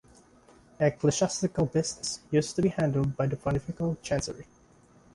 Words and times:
Ecclesiastical 0.79 1.67
business 1.67 2.21
used 2.31 2.55
to 2.55 2.63
be 2.63 2.69
handled 2.69 3.15
by 3.15 3.27
the 3.27 3.37
pontifical 3.37 3.95
chancery. 4.01 4.47